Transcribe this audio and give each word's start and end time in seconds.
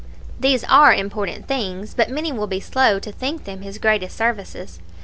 "These 0.39 0.63
are 0.63 0.91
important 0.95 1.47
things, 1.47 1.93
but 1.93 2.09
many 2.09 2.31
will 2.31 2.47
be 2.47 2.59
slow 2.59 2.97
to 2.97 3.11
think 3.11 3.43
them 3.43 3.61
his 3.61 3.77
greatest 3.77 4.17
services. 4.17 4.79